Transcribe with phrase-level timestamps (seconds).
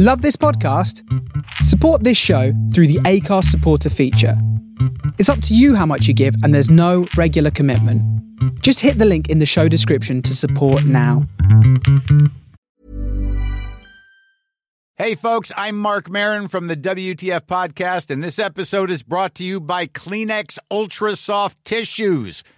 [0.00, 1.02] Love this podcast?
[1.64, 4.40] Support this show through the Acast supporter feature.
[5.18, 8.00] It's up to you how much you give, and there's no regular commitment.
[8.62, 11.26] Just hit the link in the show description to support now.
[14.94, 19.42] Hey, folks, I'm Marc Maron from the WTF Podcast, and this episode is brought to
[19.42, 22.44] you by Kleenex Ultra Soft Tissues,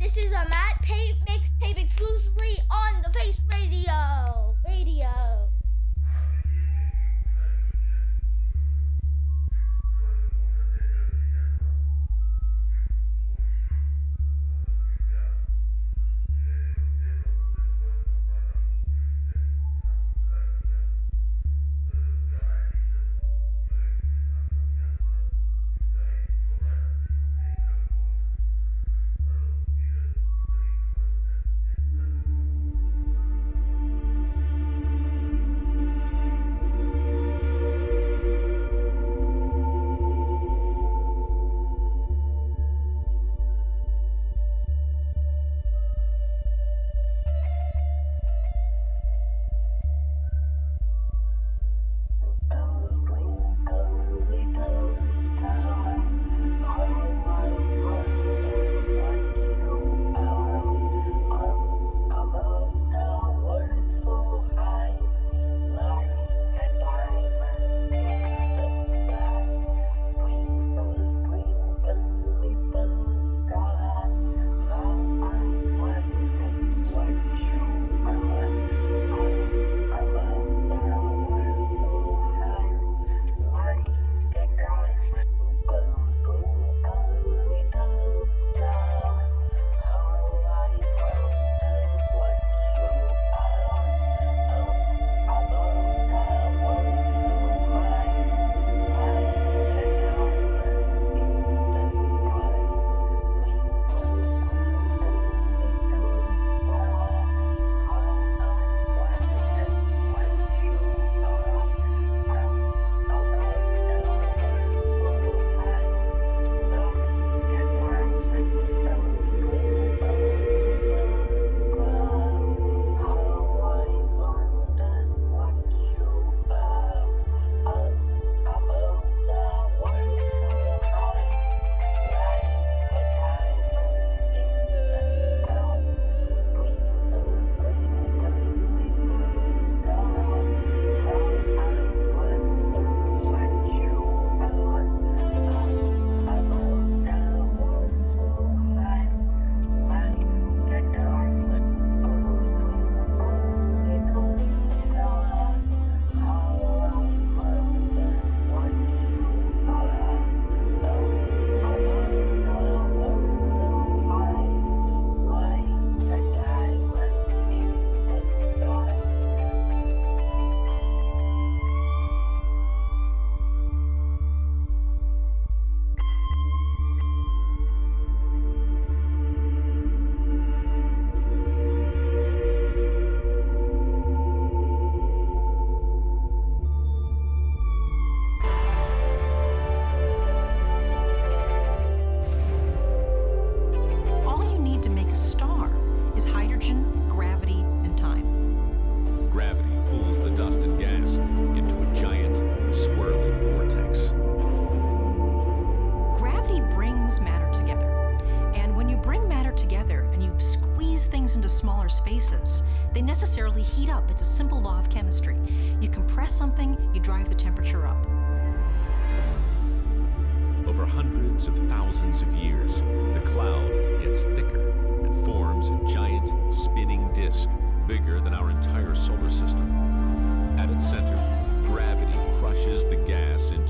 [0.00, 4.54] This is a Matt Pape mixtape exclusively on the Face Radio.
[4.64, 5.48] Radio.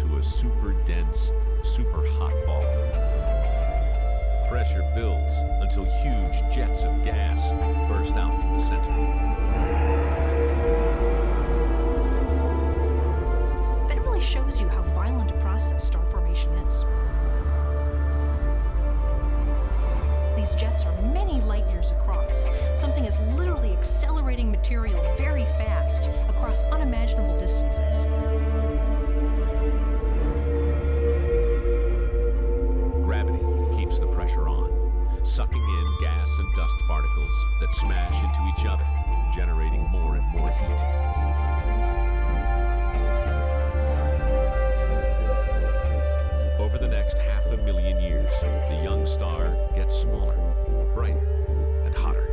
[0.01, 2.63] Into a super dense, super hot ball.
[4.49, 7.51] Pressure builds until huge jets of gas
[7.89, 8.91] burst out from the center.
[13.89, 16.85] That really shows you how violent a process star formation is.
[20.37, 22.49] These jets are many light years across.
[22.75, 28.07] Something is literally accelerating material very fast across unimaginable distances.
[36.39, 38.87] And dust particles that smash into each other,
[39.35, 40.81] generating more and more heat.
[46.59, 50.37] Over the next half a million years, the young star gets smaller,
[50.95, 51.27] brighter,
[51.85, 52.29] and hotter.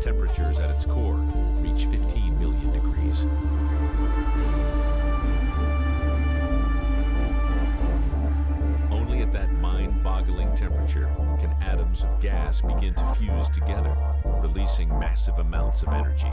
[0.00, 1.20] Temperatures at its core
[1.60, 3.24] reach 15 million degrees.
[10.88, 13.94] Temperature can atoms of gas begin to fuse together,
[14.40, 16.30] releasing massive amounts of energy.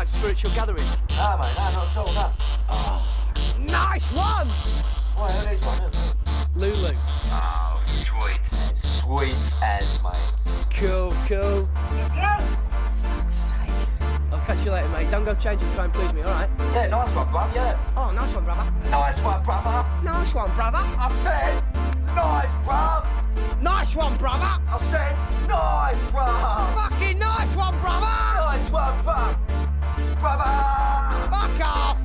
[0.00, 0.86] That ticket for tonight's spiritual gathering?
[1.16, 2.32] No, mate, no, not at all, no.
[2.68, 3.00] Ah,
[3.68, 4.48] nice one!
[5.16, 5.90] Why, who needs one?
[6.56, 6.92] Lulu.
[7.32, 8.40] Oh, sweet.
[8.74, 10.32] Sweet as, mate.
[10.76, 11.68] Cool, cool.
[14.32, 15.10] I'll catch you later, mate.
[15.10, 16.48] Don't go change and try and please me, alright?
[16.72, 17.78] Yeah, nice one, bruv, yeah.
[17.96, 18.72] Oh, nice one, brother.
[18.90, 19.86] Nice one, brother.
[20.02, 20.78] Nice one, brother.
[20.78, 21.62] I said,
[22.14, 23.06] nice, bruv.
[23.60, 24.62] Nice one, brother.
[24.68, 25.16] I said,
[25.48, 26.74] nice, bruv.
[26.74, 28.06] Fucking nice one, brother.
[28.06, 29.49] Nice one, bruv.
[30.20, 30.44] Brother.
[31.62, 31.96] Off.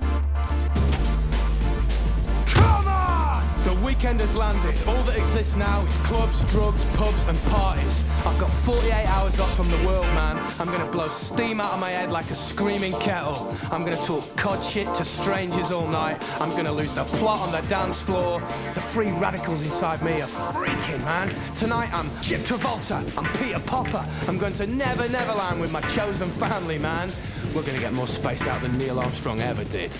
[2.46, 3.64] Come on!
[3.64, 4.76] The weekend has landed.
[4.88, 8.04] All that exists now is clubs, drugs, pubs, and parties.
[8.26, 10.38] I've got 48 hours off from the world, man.
[10.60, 13.54] I'm gonna blow steam out of my head like a screaming kettle.
[13.70, 16.22] I'm gonna talk cod shit to strangers all night.
[16.40, 18.40] I'm gonna lose the plot on the dance floor.
[18.74, 21.36] The free radicals inside me are freaking, man.
[21.54, 23.04] Tonight I'm Jip Travolta.
[23.18, 24.08] I'm Peter Popper.
[24.28, 27.12] I'm going to Never Neverland with my chosen family, man.
[27.56, 29.96] We're gonna get more spaced out than Neil Armstrong ever did.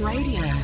[0.00, 0.63] Radio.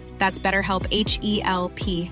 [0.21, 2.11] That's BetterHelp H E L P.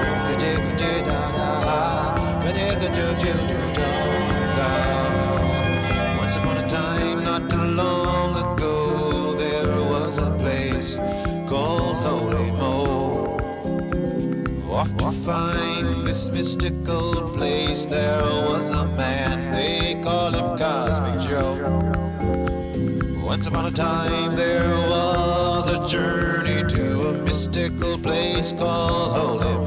[16.41, 21.53] mystical place there was a man, they call him Cosmic Joe.
[23.23, 29.60] Once upon a time there was a journey to a mystical place called Holy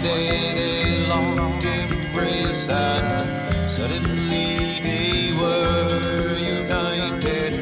[0.00, 7.52] day they longed to embrace, and suddenly they were united,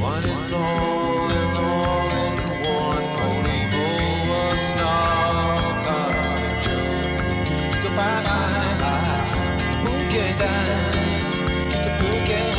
[0.00, 3.04] one and all, and all in one.
[3.26, 3.60] Only
[4.78, 5.18] Moanacho.
[7.82, 8.24] Goodbye,
[9.84, 10.42] Phuket,
[11.98, 12.49] Phuket.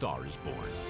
[0.00, 0.89] Star is Born.